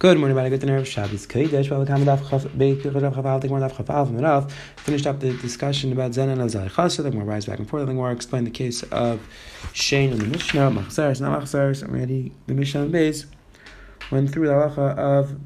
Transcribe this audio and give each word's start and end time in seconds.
Good 0.00 0.16
morning, 0.16 0.38
everybody. 0.38 0.50
Good 0.50 0.60
to 0.60 0.66
know 0.66 0.84
Shabbos 0.84 1.26
Kodesh. 1.26 1.68
Well, 1.70 1.84
come 1.84 2.04
daf 2.04 2.30
chaf 2.30 2.44
beik 2.52 2.82
daf 2.82 3.16
chaf 3.16 3.24
al 3.26 3.50
more 3.50 3.58
daf 3.58 3.76
chaf 3.76 3.90
al 3.90 4.06
from 4.06 4.24
off. 4.24 4.52
Finished 4.76 5.08
up 5.08 5.18
the 5.18 5.32
discussion 5.38 5.90
about 5.90 6.14
Zen 6.14 6.28
and 6.28 6.40
Azal 6.40 6.70
Chasa. 6.70 7.02
The 7.02 7.10
more 7.10 7.24
rise 7.24 7.46
back 7.46 7.58
and 7.58 7.68
forth. 7.68 7.84
The 7.84 7.92
more 7.92 8.12
explain 8.12 8.44
the 8.44 8.50
case 8.52 8.84
of 8.92 9.20
Shane 9.72 10.12
and 10.12 10.20
the 10.20 10.26
Mishnah. 10.28 10.70
Machzaris, 10.70 11.20
not 11.20 11.42
Machzaris. 11.42 11.82
I'm 11.82 11.92
ready. 11.92 12.30
The 12.46 12.54
Mishnah 12.54 12.82
and 12.82 12.92
base 12.92 13.26
went 14.12 14.30
through 14.30 14.46
the 14.46 14.52
halacha 14.52 14.96
of 14.96 15.36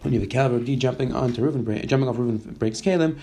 when 0.00 0.14
you 0.14 0.20
have 0.20 0.26
a 0.26 0.30
caliber 0.30 0.64
D 0.64 0.76
jumping 0.76 1.14
onto 1.14 1.42
Reuven, 1.42 1.86
jumping 1.86 2.08
off 2.08 2.16
Reuven 2.16 2.58
breaks 2.58 2.80
Kalim. 2.80 3.18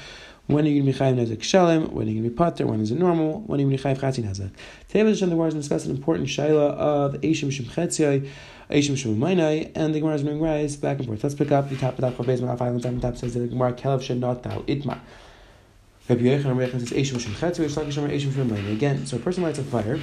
When 0.50 0.66
are 0.66 0.68
you 0.68 0.82
going 0.82 0.92
to 0.92 1.00
be 1.00 1.06
chayiv 1.06 1.28
nezek 1.28 1.42
shalim? 1.42 1.92
When 1.92 2.08
are 2.08 2.10
you 2.10 2.22
going 2.22 2.24
to 2.24 2.30
be 2.32 2.36
potter? 2.36 2.66
When 2.66 2.82
is 2.82 2.90
it 2.90 2.98
normal? 2.98 3.42
When 3.42 3.60
are 3.60 3.62
you 3.62 3.70
going 3.70 3.78
to 3.78 3.84
be 3.84 3.90
chayiv 3.96 4.00
chatzin 4.00 4.28
hazak? 4.28 4.50
Today, 4.88 5.04
the 5.04 5.28
Gemara 5.28 5.50
is 5.50 5.54
discuss 5.54 5.86
an 5.86 5.92
important 5.92 6.28
shaila 6.28 6.72
of 6.72 7.14
Eishim 7.22 7.52
Shem 7.52 7.68
Chetziyai, 7.68 8.28
Eishim 8.72 8.98
Shem 8.98 9.16
Mainai, 9.18 9.72
and 9.76 9.94
the 9.94 10.00
Gemara 10.00 10.16
is 10.16 10.24
doing 10.24 10.42
rise 10.42 10.76
back 10.76 10.98
and 10.98 11.06
forth. 11.06 11.24
Let's 11.24 11.36
pick 11.36 11.52
up 11.52 11.70
the 11.70 11.76
top 11.76 12.00
of 12.00 12.02
that 12.02 12.18
Chavez 12.18 12.42
Malaf 12.42 12.62
Island. 12.62 12.82
Time 12.82 13.00
top 13.00 13.16
says 13.18 13.36
that 13.36 13.42
the 13.42 13.48
Gemara 13.48 13.74
Kelev 13.74 14.02
should 14.02 14.20
not 14.20 14.42
thou 14.42 14.62
itma. 14.62 14.98
Rabbi 16.10 16.22
Yechon 16.24 16.46
Rechan 16.56 16.80
says 16.80 16.90
Eishim 16.94 17.20
Shem 17.20 17.34
Chetziyai, 17.34 17.70
Shlakish 17.70 17.92
Shem 17.92 18.10
Eishim 18.10 18.34
Shem 18.34 18.50
Mainai. 18.50 18.74
Again, 18.74 19.06
so 19.06 19.18
a 19.18 19.20
person 19.20 19.44
lights 19.44 19.60
a 19.60 19.64
fire. 19.64 20.00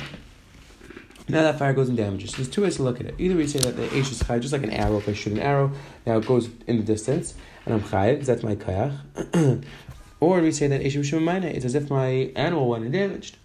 Now 1.28 1.42
that 1.42 1.58
fire 1.58 1.72
goes 1.72 1.88
and 1.88 1.96
damages. 1.96 2.34
There's 2.34 2.48
two 2.48 2.62
ways 2.62 2.76
to 2.76 2.84
look 2.84 3.00
at 3.00 3.06
it. 3.06 3.16
Either 3.18 3.34
we 3.34 3.48
say 3.48 3.58
that 3.58 3.76
the 3.76 3.88
Eish 3.88 4.12
is 4.12 4.22
chai, 4.24 4.38
just 4.38 4.52
like 4.52 4.62
an 4.62 4.70
arrow. 4.70 4.98
If 4.98 5.08
I 5.08 5.12
shoot 5.12 5.32
an 5.32 5.40
arrow, 5.40 5.72
now 6.06 6.18
it 6.18 6.26
goes 6.26 6.48
in 6.68 6.76
the 6.76 6.84
distance, 6.84 7.34
and 7.64 7.74
I'm 7.74 7.82
chai 7.82 8.14
that's 8.14 8.44
my 8.44 8.54
kayach. 8.54 9.64
Or 10.26 10.40
we 10.40 10.50
say 10.50 10.66
that 10.66 10.82
it's 10.82 11.64
as 11.64 11.76
if 11.76 11.88
my 11.88 12.32
animal 12.34 12.68
went 12.68 12.82
and 12.82 12.92
damaged. 12.92 13.36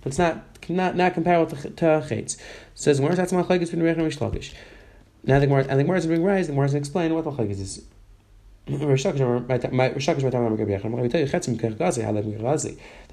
But 0.00 0.10
it's 0.10 0.18
not 0.18 0.44
not, 0.68 0.94
not 0.94 1.14
comparable 1.14 1.56
to, 1.56 1.70
to 1.70 1.84
Chetz. 2.08 2.36
says, 2.76 3.00
where's 3.00 3.16
that's 3.16 3.32
Machlekes 3.32 3.72
between 3.72 3.82
Rech 3.82 3.98
and 3.98 4.06
Reish 4.06 4.18
Lakish? 4.18 4.54
Now 5.24 5.40
the 5.40 5.48
Gemara, 5.48 5.66
and 5.68 5.80
the 5.80 5.82
Gemara 5.82 5.98
is 5.98 6.06
being 6.06 6.22
raised, 6.22 6.48
the 6.48 6.52
Gemara 6.52 6.66
is 6.66 6.74
explain 6.74 7.12
what 7.14 7.24
Machlekes 7.24 7.58
is. 7.58 7.84
I'm 8.68 8.78
The 8.78 8.86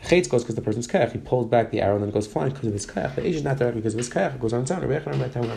Chetz 0.08 0.30
goes 0.30 0.44
because 0.44 0.54
the 0.54 0.62
person's 0.62 0.88
Kech, 0.88 1.12
he 1.12 1.18
pulls 1.18 1.48
back 1.48 1.72
the 1.72 1.82
arrow 1.82 1.96
and 1.96 2.04
then 2.04 2.12
goes 2.12 2.28
flying 2.28 2.52
because 2.52 2.68
of 2.68 2.74
his 2.74 2.86
Kech. 2.86 3.16
The 3.16 3.24
Eish 3.24 3.34
is 3.34 3.44
not 3.44 3.58
directly 3.58 3.82
because 3.82 3.96
of 3.96 3.98
his 3.98 4.12
Kech, 4.12 4.36
it 4.36 4.40
goes 4.40 4.54
on 4.54 4.62
its 4.62 4.70
own. 4.70 4.88
My 4.88 5.00
time. 5.00 5.50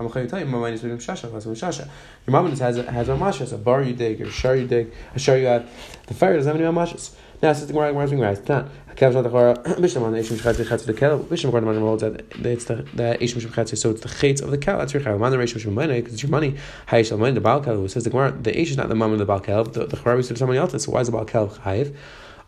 I'm 0.00 0.06
going 0.06 0.26
to 0.26 0.30
tell 0.30 0.38
you, 0.38 0.46
my 0.46 0.58
mind 0.58 0.76
is 0.76 0.84
with 0.84 1.00
Shasha, 1.00 1.28
with 1.28 1.44
Shasha. 1.60 1.88
Your 2.24 2.30
mom 2.30 2.48
has 2.52 2.78
a, 2.78 2.88
has 2.88 3.08
a 3.08 3.16
mashas, 3.16 3.52
a 3.52 3.58
bar 3.58 3.82
you 3.82 3.94
dig, 3.94 4.22
or 4.22 4.26
a 4.26 4.30
shar 4.30 4.54
you 4.54 4.64
dig, 4.64 4.92
a 5.12 5.18
shar 5.18 5.36
you 5.36 5.46
have. 5.46 5.68
The 6.06 6.14
fire 6.14 6.36
doesn't 6.36 6.56
have 6.56 6.60
any 6.60 6.72
mashas. 6.72 7.16
Now, 7.42 7.52
since 7.52 7.66
the 7.66 7.72
Gemara 7.72 7.98
is 8.04 8.10
being 8.10 8.22
right, 8.22 8.46
Tan. 8.46 8.70
Hakav 8.90 9.12
Shad 9.12 9.24
Chara, 9.24 9.54
Bishlam 9.80 10.02
on 10.02 10.12
the 10.12 10.20
Ishim 10.20 10.36
Shchatzi 10.36 10.64
Chatzi 10.66 10.86
the 10.86 10.94
Kel, 10.94 11.18
Bishlam 11.18 11.50
Gordon 11.50 11.68
Manim 11.68 11.80
holds 11.80 12.02
that 12.02 12.24
it's 12.46 12.66
the 12.66 12.76
the 12.94 13.18
Ishim 13.20 13.42
Shchatzi, 13.42 13.76
so 13.76 13.90
it's 13.90 14.02
the 14.02 14.08
Chetz 14.08 14.40
of 14.40 14.52
the 14.52 14.58
Kel. 14.58 14.78
That's 14.78 14.94
your 14.94 15.02
Chara. 15.02 15.18
Man 15.18 15.32
the 15.32 15.36
Reish 15.36 15.56
Mishim 15.56 15.72
Money, 15.72 15.96
because 15.96 16.14
it's 16.14 16.22
your 16.22 16.30
money. 16.30 16.54
Hayish 16.86 17.10
Al 17.10 17.18
Money, 17.18 17.34
the 17.34 17.40
Baal 17.40 17.60
Kel, 17.60 17.74
who 17.74 17.88
says 17.88 18.04
the 18.04 18.10
Gemara, 18.10 18.30
the 18.30 18.56
Ish 18.56 18.70
is 18.70 18.76
not 18.76 18.88
the 18.88 18.94
mom 18.94 19.12
of 19.12 19.18
the 19.18 19.24
Baal 19.24 19.40
Kel, 19.40 19.64
the 19.64 19.96
Chara 19.96 20.16
is 20.18 20.28
to 20.28 20.36
somebody 20.36 20.60
else. 20.60 20.80
So 20.84 20.92
why 20.92 21.00
is 21.00 21.08
the 21.08 21.12
Baal 21.12 21.24
Kel 21.24 21.48
Chayiv? 21.48 21.92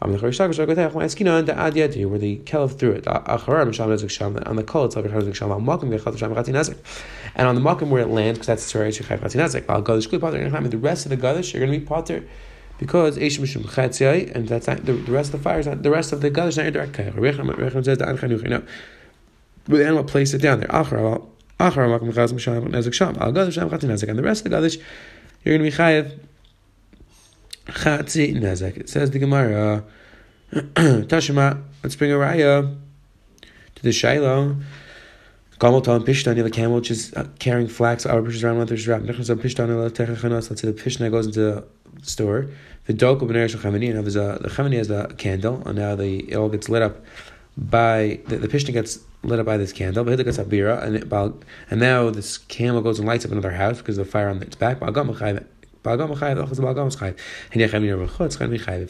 I'm 0.03 0.13
the 0.13 0.19
Charish 0.19 0.39
Takish 0.39 0.57
Ragotech, 0.57 0.93
Eskina, 0.93 1.45
the 1.45 1.55
Ad 1.55 1.75
Yeti, 1.75 2.09
where 2.09 2.19
the 2.19 2.39
Kelef 2.39 2.79
threw 2.79 2.93
it. 2.93 3.07
On 3.07 4.57
the 4.57 4.63
Kol, 4.63 4.85
on 4.85 4.91
Gechat 4.91 5.27
Nezik. 6.49 6.79
And 7.35 7.47
on 7.47 7.55
the 7.55 7.61
Malkum 7.61 7.91
where 7.91 8.01
it 8.03 8.09
lands, 8.09 8.39
because 8.39 8.47
that's 8.47 8.73
Torah, 8.73 8.89
Shechai 8.89 9.19
Chati 9.21 9.37
Nezik. 9.37 9.67
To 9.67 9.73
Shkuli 10.09 10.19
Potter, 10.19 10.69
the 10.69 10.79
rest 10.79 11.05
of 11.05 11.11
the 11.11 11.19
Gadish, 11.19 11.53
you're 11.53 11.61
going 11.61 11.73
to 11.73 11.79
be 11.79 11.85
Potter. 11.85 12.25
Because 12.79 13.19
Eish 13.19 13.39
Mishum 13.41 13.65
Chatziyai, 13.65 14.35
and 14.35 14.49
that's 14.49 14.67
not, 14.67 14.87
the, 14.87 14.95
the 14.95 15.13
rest 15.13 15.35
of 15.35 15.41
the 15.41 15.45
fire 15.45 15.59
is 15.59 15.67
not, 15.67 15.83
the 15.83 15.91
rest 15.91 16.15
of 16.15 16.23
the 16.23 16.31
Gadish 16.31 16.49
is 16.49 16.57
not 16.57 16.63
your 16.63 16.73
direct 16.73 16.93
Kayach. 16.93 17.15
Rechem 17.17 17.85
says 17.85 17.99
the 17.99 18.09
An 18.09 18.17
Chanuch, 18.17 18.43
you 18.43 18.49
know. 18.49 18.63
But 19.67 19.77
the 19.77 19.85
animal 19.85 20.05
place 20.05 20.33
it 20.33 20.39
down 20.39 20.61
there. 20.61 20.69
Acharar, 20.69 21.21
Malkum, 21.59 22.11
Chaz, 22.15 22.33
Misham, 22.33 22.69
Nezik 22.71 22.95
Sham, 22.95 23.19
Al 23.21 23.33
Gadish, 23.35 23.53
Sham 23.53 23.69
Chati. 23.69 24.09
And 24.09 24.19
the 24.19 24.23
rest 24.23 24.47
of 24.47 24.51
the 24.51 24.57
Gadish, 24.57 24.81
you're 25.45 25.59
going 25.59 25.71
to 25.71 25.77
be 25.77 25.83
Chayev. 25.83 26.19
Chatzi 27.67 28.35
Nezek. 28.35 28.77
It 28.77 28.89
says 28.89 29.11
the 29.11 29.19
Gemara, 29.19 29.85
Tashima, 30.53 31.63
let's 31.83 31.97
bring 31.97 32.13
a 32.13 32.17
raya 32.17 32.77
to 33.75 33.83
the 33.83 33.93
Shiloh. 33.93 34.57
Gamalton 35.59 36.07
Pishtan, 36.07 36.37
you 36.37 36.43
have 36.43 36.47
a 36.47 36.51
camel 36.51 36.77
which 36.77 36.91
is 36.91 37.13
uh, 37.15 37.29
carrying 37.39 37.69
flax, 37.69 38.07
our 38.07 38.23
British 38.23 38.43
around 38.43 38.59
with 38.59 38.87
wrap. 38.89 39.03
Let's 39.05 39.29
say 39.29 39.35
the 39.35 39.43
Pishtan 40.73 41.11
goes 41.11 41.27
into 41.27 41.41
the 41.41 41.67
store. 42.03 42.47
The 42.87 42.95
Doko 42.95 43.21
Bener 43.21 43.47
Shachamini, 43.47 43.91
and 43.91 43.99
a, 43.99 44.03
the 44.43 44.49
Chamini 44.49 44.79
has 44.79 44.89
the 44.89 45.15
candle, 45.19 45.63
and 45.67 45.77
now 45.77 45.95
the, 45.95 46.21
it 46.31 46.35
all 46.35 46.49
gets 46.49 46.71
lit 46.71 46.81
up 46.81 47.05
by, 47.59 48.21
the, 48.29 48.39
the 48.39 48.49
gets 48.49 49.01
lit 49.23 49.39
up 49.39 49.45
by 49.45 49.59
this 49.59 49.73
candle, 49.73 50.03
but 50.03 50.17
gets 50.25 50.39
a 50.39 50.45
bira, 50.45 50.83
and, 50.83 51.45
and 51.71 51.81
now 51.81 52.09
this 52.09 52.39
camel 52.39 52.81
goes 52.81 52.99
and 52.99 53.07
lights 53.07 53.27
up 53.27 53.31
another 53.31 53.51
house 53.51 53.79
because 53.79 53.99
of 53.99 54.07
the 54.07 54.11
fire 54.11 54.31
on 54.31 54.43
its 54.43 54.57
back. 54.57 54.81
If 55.83 55.99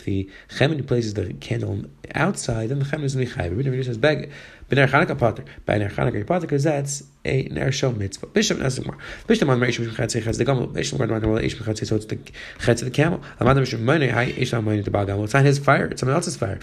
the 0.05 0.29
chemin 0.49 0.85
places 0.85 1.15
the 1.15 1.33
candle 1.35 1.85
outside, 2.15 2.71
then 2.71 2.81
the 2.81 2.85
chemin 2.85 3.05
is 3.05 3.15
chayiv. 3.15 3.57
Rabbi 3.57 3.71
Rabbi 3.71 3.83
says 3.83 3.99
beg 3.99 4.31
b'ner 4.69 4.89
Chanukah 4.89 5.17
potter. 5.17 5.45
By 5.65 5.79
Chanukah 5.79 6.41
because 6.41 6.65
that's 6.65 7.05
a 7.25 7.45
ner 7.45 7.69
shom 7.69 7.97
mitzvah. 7.97 8.27
Bishop 8.27 8.59
nasimor. 8.59 8.97
Bishop 9.29 9.47
man 9.47 9.61
meish 9.61 9.79
mishum 9.79 9.95
chetz 9.95 10.21
chetz 10.21 10.39
the 10.39 10.45
gamel. 10.45 10.67
Bishop 10.67 10.99
man 10.99 11.09
chetz 11.09 11.87
so 11.87 11.95
it's 11.95 12.07
the 12.07 12.17
chetz 12.17 12.83
of 12.83 12.87
the 12.87 12.91
camel. 12.91 13.21
Amad 13.39 13.57
mishum 13.57 13.81
money 13.81 14.09
hay 14.09 14.33
ish 14.37 14.53
am 14.53 14.65
to 14.65 14.91
balgam. 14.91 15.23
It's 15.23 15.35
not 15.35 15.45
his 15.45 15.61
fire. 15.61 15.87
It's 15.87 16.01
someone 16.01 16.17
else's 16.17 16.37
fire. 16.37 16.59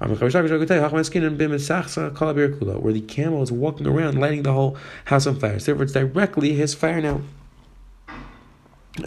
Am 0.00 0.16
chavish 0.16 0.32
chavish 0.32 0.48
chavish 0.48 0.90
hachman 0.90 1.04
skin 1.04 1.22
and 1.22 1.38
bim 1.38 1.52
sachsa 1.52 2.10
kalabir 2.12 2.58
kula 2.58 2.80
where 2.80 2.92
the 2.92 3.00
camel 3.00 3.42
is 3.42 3.52
walking 3.52 3.86
around 3.86 4.18
lighting 4.18 4.42
the 4.42 4.52
whole 4.52 4.76
house 5.04 5.26
on 5.28 5.38
fire. 5.38 5.60
So 5.60 5.66
therefore, 5.66 5.84
it's 5.84 5.92
directly 5.92 6.54
his 6.54 6.74
fire 6.74 7.00
now. 7.00 7.20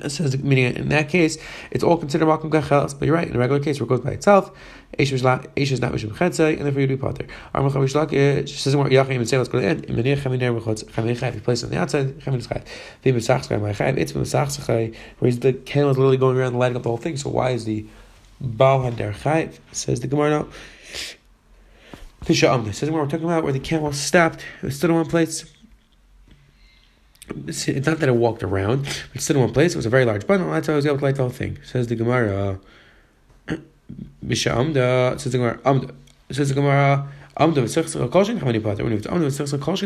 Says 0.09 0.37
meaning 0.39 0.75
in 0.75 0.89
that 0.89 1.09
case 1.09 1.37
it's 1.69 1.83
all 1.83 1.97
considered 1.97 2.25
makom 2.25 2.49
gachelas. 2.49 2.97
But 2.97 3.05
you're 3.05 3.15
right. 3.15 3.27
In 3.27 3.35
a 3.35 3.39
regular 3.39 3.61
case 3.61 3.79
where 3.79 3.85
it 3.85 3.89
goes 3.89 4.01
by 4.01 4.11
itself, 4.11 4.51
Eish 4.97 5.11
is 5.11 5.23
not 5.23 5.55
mishum 5.55 6.11
chetzei, 6.11 6.57
and 6.57 6.65
therefore 6.65 6.81
you 6.81 6.87
do 6.87 6.97
potter. 6.97 7.25
Armach 7.55 7.71
Chavish 7.71 8.13
It 8.13 8.49
eh, 8.49 8.53
says 8.53 8.75
more 8.75 8.85
yachim 8.85 9.15
and 9.15 9.29
say 9.29 9.37
let's 9.37 9.49
go 9.49 9.59
to 9.59 9.63
the 9.63 9.69
end. 9.69 9.87
Imenir 9.87 10.17
chaminer 10.17 10.59
rechutz 10.59 10.83
chaminer 10.85 11.17
chayv. 11.17 11.35
You 11.35 11.41
place 11.41 11.63
it 11.63 11.67
on 11.67 11.71
the 11.71 11.79
outside. 11.79 12.19
Chaminer 12.19 12.37
is 12.37 12.47
chayv. 12.47 12.65
The 13.03 13.11
misach 13.13 13.47
chayv 13.47 13.61
my 13.61 13.73
chayv. 13.73 13.97
It's 13.97 14.13
misach 14.13 14.59
chayv. 14.65 14.95
Whereas 15.19 15.39
the 15.39 15.53
candle 15.53 15.91
is 15.91 15.97
literally 15.97 16.17
going 16.17 16.37
around 16.37 16.57
lighting 16.57 16.77
up 16.77 16.83
the 16.83 16.89
whole 16.89 16.97
thing. 16.97 17.17
So 17.17 17.29
why 17.29 17.51
is 17.51 17.65
the 17.65 17.85
baal 18.39 18.81
hader 18.81 19.13
chayv? 19.13 19.59
Says 19.71 19.99
the 19.99 20.07
Gemara 20.07 20.29
now. 20.29 20.47
Tisha 22.25 22.53
Amda 22.53 22.71
says 22.71 22.91
we're 22.91 23.03
talking 23.05 23.25
about 23.25 23.43
where 23.43 23.53
the 23.53 23.59
camel 23.59 23.91
stopped. 23.93 24.45
It 24.61 24.71
stood 24.71 24.91
in 24.91 24.95
one 24.95 25.07
place 25.07 25.43
it's 27.47 27.87
not 27.87 27.99
that 27.99 28.09
it 28.09 28.15
walked 28.15 28.43
around, 28.43 28.87
it 29.13 29.21
stood 29.21 29.35
in 29.35 29.41
one 29.41 29.53
place. 29.53 29.73
It 29.73 29.77
was 29.77 29.85
a 29.85 29.89
very 29.89 30.05
large 30.05 30.27
bundle. 30.27 30.51
That's 30.51 30.67
how 30.67 30.73
I 30.73 30.75
was 30.75 30.85
able 30.85 30.97
to 30.99 31.03
light 31.03 31.15
the 31.15 31.23
whole 31.23 31.31
thing. 31.31 31.57
Says 31.63 31.87
the 31.87 31.95
Gemara. 31.95 32.59
Bisha 34.25 34.55
Amda. 34.55 35.15
Says 35.17 35.31
the 35.31 35.37
Gemara. 35.37 35.59
Amda. 35.65 35.93
Says 36.31 36.49
the 36.49 36.55
Gemara. 36.55 37.07
When 37.37 37.49
you 37.49 37.55
Amda 37.55 37.61
v'tzich 37.61 38.09
kolshin 38.09 38.39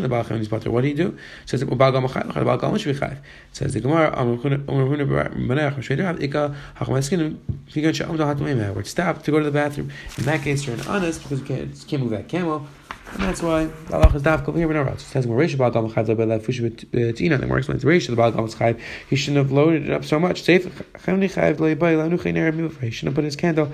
the 0.02 0.10
baal 0.10 0.24
chamani 0.24 0.50
pater, 0.50 0.72
what 0.72 0.82
do 0.82 0.88
you 0.88 0.96
do? 0.96 1.18
Says 1.46 1.60
the 1.60 1.68
baal 1.68 1.92
gam 1.92 2.04
chayv. 2.08 2.34
The 2.34 2.44
baal 2.44 2.58
gam 2.58 2.78
should. 2.78 3.18
Says 3.54 3.74
the 3.74 3.80
Gemara. 3.80 4.12
Amruna 4.18 4.66
benech 4.66 5.76
mashveder 5.76 6.04
have 6.04 6.22
ika 6.22 6.56
hachmaskin 6.78 7.38
figan 7.72 7.94
she'amda 7.94 8.26
hatmeim. 8.26 8.58
Where 8.74 8.80
it 8.82 8.88
stopped 8.88 9.24
to 9.26 9.32
go 9.32 9.38
to 9.40 9.46
the 9.46 9.52
bathroom. 9.52 9.92
In 10.18 10.26
that 10.26 10.42
case, 10.42 10.66
you're 10.66 10.76
an 10.76 10.82
honest 10.88 11.22
because 11.22 11.40
you 11.42 11.46
can't, 11.46 11.88
can't 11.88 12.02
move 12.02 12.12
that 12.12 12.28
camel. 12.28 12.68
And 13.12 13.24
that's 13.24 13.42
why 13.42 13.66
the 13.66 14.00
is 14.16 14.24
daf 14.24 14.48
over 14.48 14.58
here 14.58 14.78
our 14.78 14.88
It 14.90 15.00
says 15.00 15.28
more 15.28 15.40
Reish 15.40 15.58
Baal 15.58 15.72
Chayv 15.72 17.16
Tina. 17.16 17.38
The 17.38 17.48
more 17.48 17.58
explains 17.58 17.82
the 17.84 17.88
Reish 17.88 18.08
the 18.08 18.16
Baal 18.16 18.32
Chayv. 18.32 18.80
He 19.10 19.16
shouldn't 19.16 19.38
have 19.38 19.52
loaded 19.52 19.86
it 19.86 19.92
up 19.92 20.04
so 20.04 20.20
much. 20.20 20.44
Safe 20.44 20.66
Chamni 20.96 21.32
Chayv 21.32 21.58
Chainer 21.58 22.54
Move. 22.54 22.80
He 22.82 22.90
shouldn't 22.90 23.10
have 23.10 23.16
put 23.16 23.24
his 23.24 23.36
candle 23.36 23.72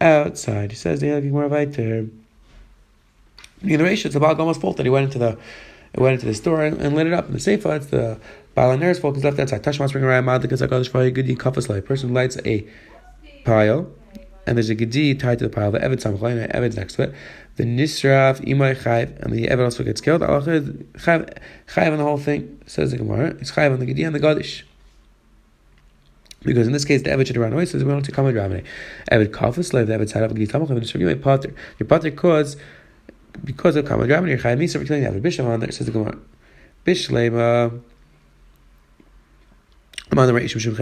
outside. 0.00 0.72
He 0.72 0.76
says 0.76 1.00
the 1.00 1.20
more 1.22 1.48
weiter. 1.48 2.06
In 3.62 3.68
the 3.68 3.76
Reish, 3.76 4.04
it's 4.04 4.14
the 4.14 4.20
Baal 4.20 4.34
Gam's 4.34 4.58
fault 4.58 4.76
that 4.76 4.84
he 4.84 4.90
went 4.90 5.04
into 5.04 5.18
the 5.18 5.38
went 5.96 6.14
into 6.14 6.26
the 6.26 6.34
store 6.34 6.64
and, 6.64 6.80
and 6.80 6.96
lit 6.96 7.06
it 7.06 7.12
up. 7.12 7.26
In 7.26 7.32
the 7.32 7.38
Seifa, 7.38 7.76
it's 7.76 7.86
the 7.86 8.18
Baal 8.54 8.76
Ner's 8.76 8.98
fault 8.98 9.16
is 9.16 9.24
left 9.24 9.38
outside. 9.38 9.62
Tashmas 9.62 9.92
bring 9.92 10.04
around 10.04 10.24
Mad 10.24 10.42
because 10.42 10.60
Hakadosh 10.60 10.90
Gudi 10.90 11.36
Kafas 11.36 11.68
Light. 11.68 11.84
Person 11.84 12.12
lights 12.12 12.36
a 12.44 12.66
pile 13.44 13.90
and 14.46 14.56
there's 14.56 14.70
a 14.70 14.74
gedi 14.74 15.14
tied 15.14 15.38
to 15.38 15.48
the 15.48 15.50
pile. 15.50 15.70
The 15.70 15.78
evet 15.78 16.02
samachlein, 16.02 16.36
the 16.36 16.56
evet's 16.56 16.76
next 16.76 16.94
to 16.94 17.04
it. 17.04 17.14
The 17.56 17.64
nisraf 17.64 18.40
imay 18.46 18.76
chayv, 18.76 19.20
and 19.20 19.32
the 19.32 19.48
evet 19.48 19.64
also 19.64 19.84
gets 19.84 20.00
killed. 20.00 20.22
Chayv, 20.22 20.86
chayv 20.96 21.92
on 21.92 21.98
the 21.98 22.04
whole 22.04 22.18
thing 22.18 22.60
says 22.66 22.90
the 22.90 22.98
gemara. 22.98 23.36
It's 23.40 23.52
chayv 23.52 23.72
on 23.72 23.80
the 23.80 23.86
gedi 23.86 24.04
and 24.04 24.14
the 24.14 24.20
gadish. 24.20 24.62
Because 26.44 26.66
in 26.66 26.74
this 26.74 26.84
case, 26.84 27.02
the 27.02 27.10
Evet 27.10 27.26
should 27.26 27.38
run 27.38 27.54
away, 27.54 27.64
so 27.64 27.78
we 27.78 27.84
don't 27.84 28.02
to 28.02 28.12
come 28.12 28.26
and 28.26 28.36
Ravine. 28.36 28.64
Evet 29.10 29.28
kafas, 29.28 29.66
slave, 29.66 29.86
the 29.86 29.94
Evet 29.94 30.10
side 30.10 30.22
of 30.22 30.34
the 30.34 30.46
Gitamach, 30.46 30.68
and 30.68 30.94
you 30.94 31.06
may 31.06 31.14
potter. 31.14 31.54
Your 31.78 31.86
potter 31.86 32.10
cause, 32.10 32.58
because 33.42 33.76
of 33.76 33.86
Kamad 33.86 34.10
Ravine, 34.10 34.28
you're 34.28 34.38
Chayim 34.38 34.58
Misa 34.58 34.78
for 34.78 34.84
killing 34.84 35.02
the 35.04 35.08
Evet 35.08 35.22
Bishlam 35.22 35.46
on 35.46 35.60
there, 35.60 35.72
says 35.72 35.86
the 35.86 35.92
Gemara. 35.92 36.18
Bishlema. 36.84 37.72
Uh, 37.72 37.78
To 40.14 40.32
because 40.32 40.54
you 40.54 40.72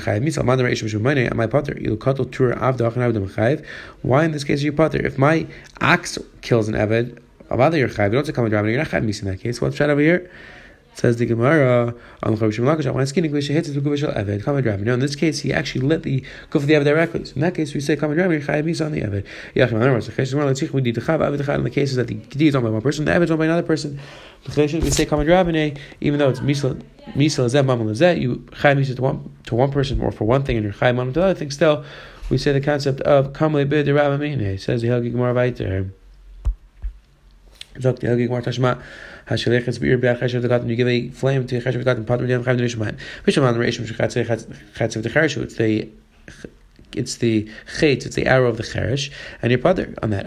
Chayiv 0.00 0.22
Mitzvah 0.22 0.40
Among 0.40 0.58
the 0.58 0.64
Reish 0.64 0.82
Mishum 0.82 1.00
Money 1.00 1.28
my 1.30 1.46
Pater 1.46 1.78
you 1.80 1.96
Katel 1.96 2.30
Tur 2.30 2.54
Avdach 2.54 2.96
and 2.96 3.14
Avdam 3.14 3.28
Chayiv 3.30 3.64
why 4.02 4.24
in 4.24 4.32
this 4.32 4.42
case 4.42 4.60
are 4.60 4.64
you 4.64 4.72
Pater 4.72 5.04
if 5.06 5.16
my 5.16 5.46
ox 5.80 6.18
kills 6.40 6.68
an 6.68 6.74
Eved 6.74 7.20
Avada 7.50 7.76
you're. 7.76 7.88
You 7.88 8.10
don't 8.10 8.24
say 8.24 8.32
common 8.32 8.52
rabbanon. 8.52 8.70
You're 8.70 8.78
not 8.78 8.88
chayv 8.88 9.04
misa 9.04 9.22
in 9.22 9.28
that 9.28 9.40
case. 9.40 9.60
What's 9.60 9.78
that 9.78 9.90
over 9.90 10.00
here? 10.00 10.30
Says 10.94 11.16
the 11.16 11.24
Gemara 11.24 11.94
on 12.22 12.34
the. 12.34 12.40
Now 14.84 14.94
in 14.94 15.00
this 15.00 15.16
case, 15.16 15.40
he 15.40 15.52
actually 15.52 15.86
let 15.86 16.02
the 16.02 16.22
go 16.50 16.58
for 16.60 16.66
the 16.66 16.74
Eved 16.74 16.84
directly. 16.84 17.24
So 17.24 17.36
in 17.36 17.40
that 17.40 17.54
case, 17.54 17.72
we 17.72 17.80
say 17.80 17.96
Kamad 17.96 18.18
Rabbi, 18.18 18.40
Chayav 18.40 18.84
on 18.84 18.92
the 18.92 19.00
Eved. 19.00 19.24
In 21.54 21.64
the 21.64 21.70
cases 21.70 21.96
that 21.96 22.08
the 22.08 22.14
Gedi 22.14 22.48
is 22.48 22.54
owned 22.54 22.64
by 22.64 22.70
one 22.70 22.82
person, 22.82 23.04
the 23.06 23.12
Eved 23.12 23.22
is 23.22 23.30
owned 23.30 23.38
by 23.38 23.46
another 23.46 23.62
person. 23.62 23.98
We 24.46 24.68
say 24.90 25.06
Kamad 25.06 25.28
Rabbi, 25.28 25.74
even 26.00 26.18
though 26.18 26.28
it's 26.28 26.40
Misa 26.40 26.82
Misa 27.12 27.44
Lazet, 27.44 27.64
Mama 27.64 27.84
Lazet, 27.84 28.20
you 28.20 28.36
Chayav 28.50 28.76
Misa 28.78 28.96
to 28.96 29.02
one 29.02 29.30
to 29.46 29.54
one 29.54 29.70
person 29.70 30.00
or 30.00 30.10
for 30.10 30.24
one 30.24 30.42
thing, 30.42 30.56
and 30.56 30.64
you're 30.64 30.74
Chayav 30.74 30.96
Mama 30.96 31.12
to 31.12 31.20
the 31.20 31.26
other 31.26 31.34
thing. 31.34 31.50
Still, 31.50 31.84
we 32.28 32.36
say 32.36 32.52
the 32.52 32.60
concept 32.60 33.00
of 33.02 33.32
Kamle 33.32 33.64
Bid 33.66 33.88
Rabbi 33.88 34.16
Mine. 34.16 34.58
Says 34.58 34.82
the 34.82 34.88
Helgi 34.88 35.10
Gemara 35.12 35.34
Vayter. 35.34 35.92
Sagt 37.78 38.02
die 38.02 38.08
Helgi 38.08 38.26
Gemara 38.26 38.42
Tashma. 38.42 38.78
Hashalechetz 39.28 39.78
beir 39.78 39.98
be'acheshet 39.98 40.42
the 40.42 40.68
You 40.68 40.76
give 40.76 40.88
a 40.88 41.08
flame 41.10 41.46
to 41.46 41.60
cheshet 41.60 41.84
the 41.84 42.02
Pat 42.02 42.20
medem 42.20 42.42
chayv 42.42 42.58
nishman. 42.60 42.96
Mishman 43.24 43.52
the 43.54 43.60
reishim 43.60 43.86
shechatz 43.86 44.16
chetz 44.74 45.02
the 45.02 45.08
chereshu. 45.08 45.42
It's 45.42 45.54
the 45.54 45.88
it's 46.96 47.16
the 47.16 47.48
chait, 47.78 48.06
it's 48.06 48.16
the 48.16 48.26
arrow 48.26 48.48
of 48.48 48.56
the 48.56 48.62
cheresh, 48.62 49.10
and 49.42 49.50
your 49.50 49.58
brother 49.58 49.94
on 50.02 50.10
that. 50.10 50.26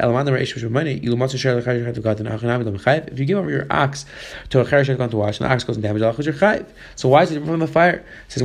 If 3.11 3.19
you 3.19 3.25
give 3.25 3.37
over 3.37 3.49
your 3.49 3.67
ox 3.69 4.05
to 4.49 4.59
a 4.61 4.65
cheresh 4.65 4.87
that's 4.87 5.11
to 5.11 5.17
wash, 5.17 5.39
and 5.39 5.49
the 5.49 5.53
ox 5.53 5.63
goes 5.63 5.75
and 5.75 5.83
damages 5.83 6.17
the 6.17 6.23
you're 6.23 6.33
chayiv. 6.33 6.65
So 6.95 7.09
why 7.09 7.23
is 7.23 7.31
it 7.31 7.45
from 7.45 7.59
the 7.59 7.67
fire? 7.67 8.03
It 8.27 8.31
says 8.31 8.43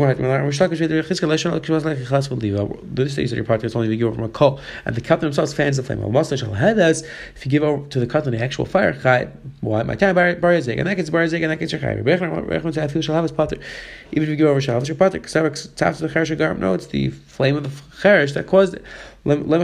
this 2.83 3.13
states 3.13 3.31
that 3.31 3.37
your 3.37 3.45
partner 3.45 3.67
is 3.67 3.77
only 3.77 3.89
to 3.89 3.97
give 3.97 4.09
over 4.09 4.17
from 4.17 4.25
a 4.25 4.29
coal, 4.29 4.61
and 4.85 4.97
the 4.97 5.01
captain 5.01 5.27
himself 5.27 5.53
fans 5.55 5.77
the 5.77 5.83
flame. 5.83 6.03
If 6.05 7.45
you 7.45 7.51
give 7.51 7.63
over 7.63 7.89
to 7.89 8.01
the 8.01 8.07
captain 8.07 8.33
the 8.33 8.43
actual 8.43 8.65
fire. 8.65 8.93
Why? 9.61 9.83
My 9.83 9.95
time 9.95 10.15
bar 10.15 10.29
and 10.29 10.43
that 10.43 10.97
gets 10.97 11.11
barazig, 11.11 11.43
and 11.43 11.51
that 11.51 11.59
gets 11.59 11.73
your 11.73 11.81
chayiv. 11.81 12.01
Even 14.11 14.23
if 14.23 14.29
you 14.29 14.37
give 14.37 14.47
over 14.47 14.61
shalavas, 14.61 14.89
your 14.89 14.97
partner. 14.97 15.19
No, 16.55 16.75
it's 16.75 16.87
the 16.87 17.09
flame 17.11 17.57
of 17.57 17.63
the 17.65 17.71
cherish 18.01 18.08
that 18.09 18.47
caused 18.47 18.75
it. 18.75 18.85
You 19.25 19.35
gave 19.35 19.55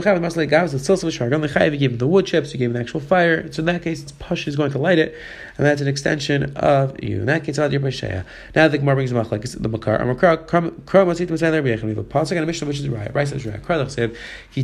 him 1.91 1.97
the 1.97 2.07
wood 2.07 2.25
chips, 2.25 2.53
you 2.53 2.59
gave 2.59 2.69
him 2.69 2.73
the 2.73 2.79
actual 2.79 2.99
fire. 2.99 3.51
So 3.51 3.61
in 3.61 3.65
that 3.65 3.81
case, 3.81 4.03
it's 4.03 4.11
Push 4.11 4.47
is 4.47 4.55
going 4.55 4.71
to 4.71 4.77
light 4.77 4.99
it, 4.99 5.15
and 5.57 5.65
that's 5.65 5.81
an 5.81 5.87
extension 5.87 6.55
of 6.55 7.01
you. 7.03 7.21
In 7.21 7.25
that 7.25 7.43
case, 7.43 7.57
Ad 7.57 7.71
Yirpashaya. 7.71 8.25
Now 8.53 8.67
the 8.67 8.77
Gemara 8.77 8.95
brings 8.95 9.11
the 9.11 9.19
Machlek, 9.19 9.61
the 9.61 9.69
Makar. 9.69 10.03
We 10.03 10.09
have 10.09 11.97
a 11.97 12.03
Pasuk 12.03 12.31
and 12.31 12.39
a 12.39 12.45
Mishnah, 12.45 12.67
which 12.67 12.79
is 12.79 12.87
right. 12.89 13.15
Right. 13.15 13.27
Kralach 13.27 13.89
said, 13.89 14.15
The 14.53 14.63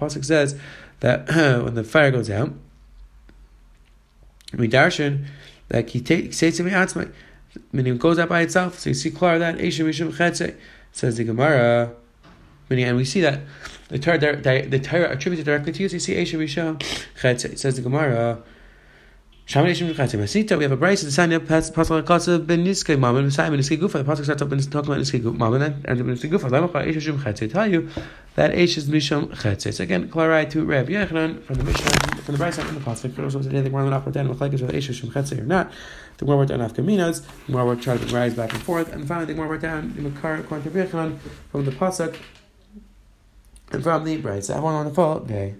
Pasuk 0.00 0.24
says 0.24 0.58
that 1.00 1.28
when 1.64 1.74
the 1.74 1.84
fire 1.84 2.10
goes 2.10 2.30
out, 2.30 2.52
we 4.56 4.68
darshan 4.68 5.26
that 5.68 5.90
he 5.90 6.00
to 6.00 6.62
me, 6.64 7.08
meaning 7.72 7.94
it 7.94 8.00
goes 8.00 8.18
out 8.18 8.28
by 8.28 8.40
itself. 8.40 8.78
So 8.78 8.90
you 8.90 8.94
see 8.94 9.10
clear 9.10 9.38
that 9.38 9.58
Eshem 9.58 9.86
Mishum 9.86 10.12
Chetze. 10.12 10.56
Says 10.92 11.16
the 11.16 11.24
Gemara, 11.24 11.92
and 12.68 12.96
we 12.96 13.04
see 13.04 13.20
that 13.20 13.40
the 13.88 13.98
Torah, 13.98 14.18
the 14.18 14.78
Torah 14.78 15.10
attributed 15.10 15.44
directly 15.46 15.72
to 15.72 15.82
you. 15.82 15.88
So 15.88 15.94
you 15.94 16.00
see 16.00 16.14
Esha 16.14 16.38
Rishon. 16.38 16.80
Says 17.58 17.76
the 17.76 17.82
Gemara. 17.82 18.42
We 19.52 19.56
have 19.56 19.66
a 19.66 20.76
Braisa, 20.76 21.02
the 21.02 21.10
sign 21.10 21.32
of 21.32 21.42
Pasal 21.42 22.04
Katsa 22.04 22.46
ben 22.46 22.64
Niske 22.64 22.96
Mammon, 22.96 23.32
Simon 23.32 23.58
Niske 23.58 23.76
Gufa. 23.76 23.94
The 23.94 24.04
Pasal 24.04 24.22
starts 24.22 24.42
up 24.42 24.52
and 24.52 24.70
talking 24.70 24.92
about 24.92 25.00
Niske 25.00 25.20
Mammon 25.36 25.62
and 25.62 26.00
Niske 26.02 26.30
Gufa. 26.30 26.48
Lamaka 26.48 26.86
Esha 26.86 27.00
Shum 27.00 27.18
Chetze. 27.18 27.50
Tell 27.50 27.66
you 27.66 27.88
that 28.36 28.52
Esha 28.52 28.78
is 28.78 28.88
Mishum 28.88 29.26
Chetze. 29.34 29.74
So 29.74 29.82
again, 29.82 30.08
Klarai 30.08 30.48
to 30.50 30.64
Reb 30.64 30.86
Yechanan 30.86 31.42
from 31.42 31.56
the 31.56 31.64
Mishnah, 31.64 31.90
from 32.22 32.36
the 32.36 32.44
Braisa 32.44 32.64
and 32.68 32.76
the 32.76 32.80
Pasal. 32.80 33.12
Could 33.12 33.24
also 33.24 33.42
say 33.42 33.60
they 33.60 33.68
weren't 33.68 33.92
up 33.92 34.06
or 34.06 34.12
down 34.12 34.28
with 34.28 34.40
like 34.40 34.52
is 34.52 34.62
Esha 34.62 34.94
Shum 34.94 35.10
Chetze 35.10 35.36
or 35.36 35.44
not. 35.44 35.72
The 36.18 36.26
Gemara 36.26 36.46
down 36.46 36.60
after 36.60 36.80
Minas, 36.80 37.22
the 37.22 37.52
Gemara 37.52 37.74
try 37.74 37.96
to 37.96 38.14
rise 38.14 38.34
back 38.34 38.52
and 38.52 38.62
forth, 38.62 38.92
and 38.92 39.08
finally 39.08 39.26
the 39.26 39.34
Gemara 39.34 39.58
down 39.58 39.92
the 39.96 40.10
car 40.20 40.36
according 40.36 40.70
to 40.70 40.78
Yechanan 40.78 41.18
from 41.50 41.64
the 41.64 41.72
Pasuk 41.72 42.16
and 43.72 43.82
from 43.82 44.04
the 44.04 44.16
Braisa. 44.22 44.62
On 44.62 44.84
the 44.84 44.94
fall 44.94 45.18
day. 45.18 45.56